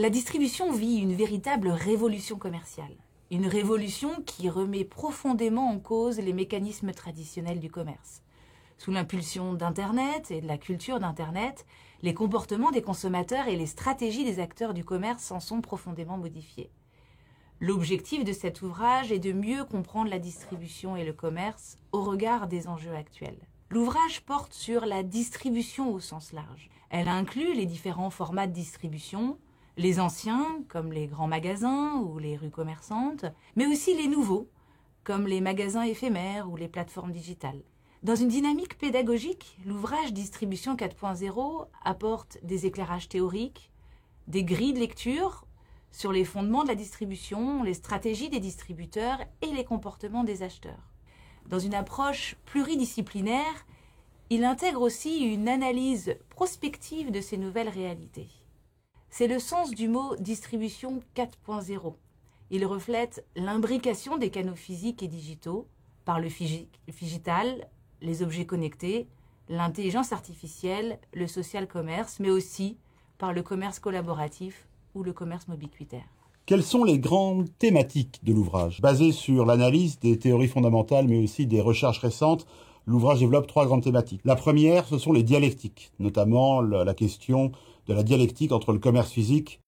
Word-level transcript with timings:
La 0.00 0.10
distribution 0.10 0.70
vit 0.70 0.98
une 0.98 1.16
véritable 1.16 1.70
révolution 1.70 2.38
commerciale. 2.38 2.94
Une 3.32 3.48
révolution 3.48 4.22
qui 4.24 4.48
remet 4.48 4.84
profondément 4.84 5.68
en 5.68 5.80
cause 5.80 6.20
les 6.20 6.32
mécanismes 6.32 6.92
traditionnels 6.92 7.58
du 7.58 7.68
commerce. 7.68 8.22
Sous 8.78 8.92
l'impulsion 8.92 9.54
d'Internet 9.54 10.30
et 10.30 10.40
de 10.40 10.46
la 10.46 10.56
culture 10.56 11.00
d'Internet, 11.00 11.66
les 12.02 12.14
comportements 12.14 12.70
des 12.70 12.80
consommateurs 12.80 13.48
et 13.48 13.56
les 13.56 13.66
stratégies 13.66 14.24
des 14.24 14.38
acteurs 14.38 14.72
du 14.72 14.84
commerce 14.84 15.24
s'en 15.24 15.40
sont 15.40 15.60
profondément 15.60 16.16
modifiés. 16.16 16.70
L'objectif 17.58 18.22
de 18.22 18.32
cet 18.32 18.62
ouvrage 18.62 19.10
est 19.10 19.18
de 19.18 19.32
mieux 19.32 19.64
comprendre 19.64 20.10
la 20.10 20.20
distribution 20.20 20.94
et 20.94 21.04
le 21.04 21.12
commerce 21.12 21.76
au 21.90 22.04
regard 22.04 22.46
des 22.46 22.68
enjeux 22.68 22.94
actuels. 22.94 23.48
L'ouvrage 23.68 24.20
porte 24.20 24.54
sur 24.54 24.86
la 24.86 25.02
distribution 25.02 25.92
au 25.92 25.98
sens 25.98 26.32
large. 26.32 26.70
Elle 26.88 27.08
inclut 27.08 27.52
les 27.52 27.66
différents 27.66 28.10
formats 28.10 28.46
de 28.46 28.52
distribution, 28.52 29.38
les 29.78 30.00
anciens, 30.00 30.44
comme 30.68 30.92
les 30.92 31.06
grands 31.06 31.28
magasins 31.28 31.94
ou 32.00 32.18
les 32.18 32.36
rues 32.36 32.50
commerçantes, 32.50 33.24
mais 33.54 33.66
aussi 33.66 33.94
les 33.94 34.08
nouveaux, 34.08 34.48
comme 35.04 35.28
les 35.28 35.40
magasins 35.40 35.84
éphémères 35.84 36.50
ou 36.50 36.56
les 36.56 36.66
plateformes 36.66 37.12
digitales. 37.12 37.62
Dans 38.02 38.16
une 38.16 38.28
dynamique 38.28 38.76
pédagogique, 38.76 39.56
l'ouvrage 39.64 40.12
Distribution 40.12 40.74
4.0 40.74 41.68
apporte 41.84 42.38
des 42.42 42.66
éclairages 42.66 43.08
théoriques, 43.08 43.70
des 44.26 44.42
grilles 44.42 44.72
de 44.72 44.80
lecture 44.80 45.46
sur 45.92 46.12
les 46.12 46.24
fondements 46.24 46.64
de 46.64 46.68
la 46.68 46.74
distribution, 46.74 47.62
les 47.62 47.74
stratégies 47.74 48.30
des 48.30 48.40
distributeurs 48.40 49.20
et 49.42 49.54
les 49.54 49.64
comportements 49.64 50.24
des 50.24 50.42
acheteurs. 50.42 50.92
Dans 51.46 51.60
une 51.60 51.74
approche 51.74 52.34
pluridisciplinaire, 52.46 53.66
il 54.28 54.44
intègre 54.44 54.82
aussi 54.82 55.20
une 55.20 55.48
analyse 55.48 56.16
prospective 56.30 57.12
de 57.12 57.20
ces 57.20 57.38
nouvelles 57.38 57.70
réalités. 57.70 58.28
C'est 59.10 59.26
le 59.26 59.38
sens 59.38 59.70
du 59.70 59.88
mot 59.88 60.14
distribution 60.16 61.00
4.0. 61.16 61.94
Il 62.50 62.64
reflète 62.66 63.24
l'imbrication 63.36 64.16
des 64.16 64.30
canaux 64.30 64.54
physiques 64.54 65.02
et 65.02 65.08
digitaux 65.08 65.66
par 66.04 66.20
le 66.20 66.28
digital, 66.88 67.68
les 68.00 68.22
objets 68.22 68.46
connectés, 68.46 69.08
l'intelligence 69.48 70.12
artificielle, 70.12 70.98
le 71.12 71.26
social 71.26 71.66
commerce, 71.66 72.20
mais 72.20 72.30
aussi 72.30 72.76
par 73.18 73.32
le 73.32 73.42
commerce 73.42 73.78
collaboratif 73.78 74.68
ou 74.94 75.02
le 75.02 75.12
commerce 75.12 75.48
mobiquitaire. 75.48 76.06
Quelles 76.46 76.62
sont 76.62 76.84
les 76.84 76.98
grandes 76.98 77.50
thématiques 77.58 78.20
de 78.22 78.32
l'ouvrage? 78.32 78.80
Basé 78.80 79.12
sur 79.12 79.44
l'analyse 79.44 79.98
des 79.98 80.18
théories 80.18 80.48
fondamentales, 80.48 81.06
mais 81.06 81.22
aussi 81.22 81.46
des 81.46 81.60
recherches 81.60 81.98
récentes, 81.98 82.46
l'ouvrage 82.88 83.20
développe 83.20 83.46
trois 83.46 83.66
grandes 83.66 83.82
thématiques. 83.82 84.22
La 84.24 84.34
première, 84.34 84.86
ce 84.86 84.98
sont 84.98 85.12
les 85.12 85.22
dialectiques, 85.22 85.92
notamment 85.98 86.62
la 86.62 86.94
question 86.94 87.52
de 87.86 87.94
la 87.94 88.02
dialectique 88.02 88.50
entre 88.50 88.72
le 88.72 88.78
commerce 88.78 89.10
physique 89.10 89.60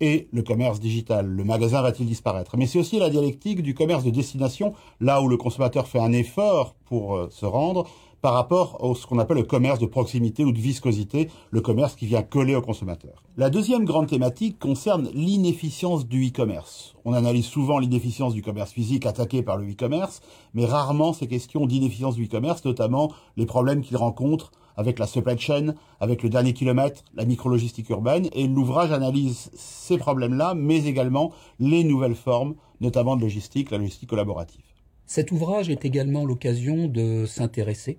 et 0.00 0.28
le 0.32 0.42
commerce 0.42 0.80
digital. 0.80 1.26
Le 1.26 1.44
magasin 1.44 1.82
va-t-il 1.82 2.08
disparaître? 2.08 2.56
Mais 2.56 2.66
c'est 2.66 2.78
aussi 2.78 2.98
la 2.98 3.10
dialectique 3.10 3.62
du 3.62 3.74
commerce 3.74 4.04
de 4.04 4.10
destination, 4.10 4.72
là 5.00 5.20
où 5.20 5.28
le 5.28 5.36
consommateur 5.36 5.86
fait 5.88 5.98
un 5.98 6.12
effort 6.12 6.74
pour 6.86 7.16
euh, 7.16 7.28
se 7.30 7.44
rendre, 7.44 7.86
par 8.22 8.34
rapport 8.34 8.78
à 8.84 8.94
ce 8.94 9.06
qu'on 9.06 9.18
appelle 9.18 9.38
le 9.38 9.42
commerce 9.44 9.78
de 9.78 9.86
proximité 9.86 10.44
ou 10.44 10.52
de 10.52 10.58
viscosité, 10.58 11.30
le 11.50 11.60
commerce 11.60 11.94
qui 11.94 12.06
vient 12.06 12.22
coller 12.22 12.54
au 12.54 12.62
consommateur. 12.62 13.22
La 13.36 13.50
deuxième 13.50 13.84
grande 13.84 14.08
thématique 14.08 14.58
concerne 14.58 15.08
l'inefficience 15.14 16.06
du 16.06 16.28
e-commerce. 16.28 16.94
On 17.04 17.14
analyse 17.14 17.46
souvent 17.46 17.78
l'inefficience 17.78 18.34
du 18.34 18.42
commerce 18.42 18.72
physique 18.72 19.06
attaqué 19.06 19.42
par 19.42 19.56
le 19.56 19.70
e-commerce, 19.70 20.20
mais 20.54 20.66
rarement 20.66 21.12
ces 21.12 21.26
questions 21.26 21.66
d'inefficience 21.66 22.16
du 22.16 22.26
e-commerce, 22.26 22.64
notamment 22.64 23.10
les 23.36 23.46
problèmes 23.46 23.82
qu'il 23.82 23.96
rencontre 23.96 24.52
avec 24.76 24.98
la 24.98 25.06
supply 25.06 25.38
chain, 25.38 25.74
avec 26.00 26.22
le 26.22 26.28
dernier 26.28 26.52
kilomètre, 26.52 27.04
la 27.14 27.24
micrologistique 27.24 27.90
urbaine, 27.90 28.28
et 28.32 28.46
l'ouvrage 28.46 28.92
analyse 28.92 29.50
ces 29.54 29.98
problèmes-là, 29.98 30.54
mais 30.54 30.84
également 30.84 31.32
les 31.58 31.84
nouvelles 31.84 32.14
formes, 32.14 32.54
notamment 32.80 33.16
de 33.16 33.22
logistique, 33.22 33.70
la 33.70 33.78
logistique 33.78 34.08
collaborative. 34.10 34.69
Cet 35.12 35.32
ouvrage 35.32 35.70
est 35.70 35.84
également 35.84 36.24
l'occasion 36.24 36.86
de 36.86 37.26
s'intéresser 37.26 37.98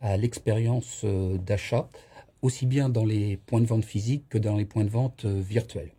à 0.00 0.16
l'expérience 0.16 1.02
euh, 1.04 1.38
d'achat, 1.38 1.88
aussi 2.42 2.66
bien 2.66 2.88
dans 2.88 3.04
les 3.04 3.36
points 3.36 3.60
de 3.60 3.66
vente 3.66 3.84
physiques 3.84 4.28
que 4.28 4.38
dans 4.38 4.56
les 4.56 4.64
points 4.64 4.82
de 4.82 4.90
vente 4.90 5.24
euh, 5.24 5.40
virtuels. 5.40 5.92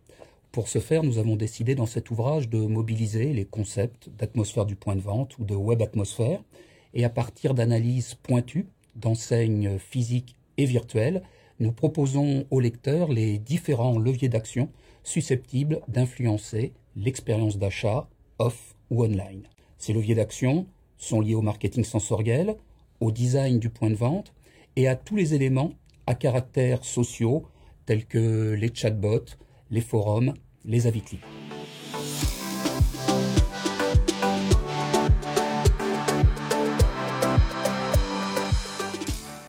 Pour 0.52 0.68
ce 0.68 0.78
faire, 0.78 1.02
nous 1.02 1.16
avons 1.16 1.36
décidé 1.36 1.74
dans 1.74 1.86
cet 1.86 2.10
ouvrage 2.10 2.50
de 2.50 2.58
mobiliser 2.58 3.32
les 3.32 3.46
concepts 3.46 4.10
d'atmosphère 4.10 4.66
du 4.66 4.76
point 4.76 4.96
de 4.96 5.00
vente 5.00 5.38
ou 5.38 5.44
de 5.44 5.54
web 5.54 5.80
atmosphère, 5.80 6.42
et 6.92 7.06
à 7.06 7.08
partir 7.08 7.54
d'analyses 7.54 8.16
pointues 8.16 8.66
d'enseignes 8.96 9.78
physiques 9.78 10.36
et 10.58 10.66
virtuelles, 10.66 11.22
nous 11.58 11.72
proposons 11.72 12.44
aux 12.50 12.60
lecteurs 12.60 13.10
les 13.10 13.38
différents 13.38 13.98
leviers 13.98 14.28
d'action 14.28 14.68
susceptibles 15.04 15.80
d'influencer 15.88 16.74
l'expérience 16.96 17.56
d'achat 17.56 18.10
off 18.38 18.74
ou 18.90 19.04
online. 19.04 19.48
Ces 19.80 19.94
leviers 19.94 20.14
d'action 20.14 20.66
sont 20.98 21.22
liés 21.22 21.34
au 21.34 21.40
marketing 21.42 21.84
sensoriel, 21.84 22.54
au 23.00 23.10
design 23.10 23.58
du 23.58 23.70
point 23.70 23.88
de 23.88 23.94
vente 23.94 24.34
et 24.76 24.86
à 24.86 24.94
tous 24.94 25.16
les 25.16 25.34
éléments 25.34 25.72
à 26.06 26.14
caractère 26.14 26.84
sociaux 26.84 27.46
tels 27.86 28.04
que 28.04 28.52
les 28.52 28.70
chatbots, 28.72 29.36
les 29.70 29.80
forums, 29.80 30.34
les 30.64 30.86
avis 30.86 31.00
clients. 31.00 31.39